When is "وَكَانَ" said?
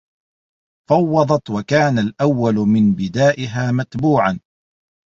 1.49-1.99